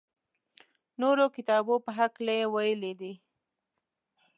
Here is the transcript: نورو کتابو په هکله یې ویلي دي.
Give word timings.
نورو 1.01 1.25
کتابو 1.35 1.75
په 1.85 1.91
هکله 1.99 2.33
یې 2.39 2.45
ویلي 2.53 2.93
دي. 3.01 3.13